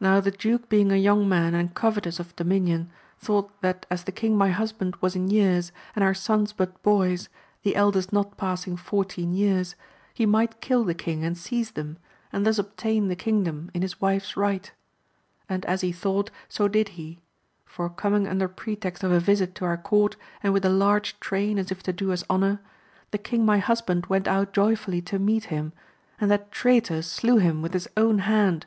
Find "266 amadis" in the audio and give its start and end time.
13.04-13.44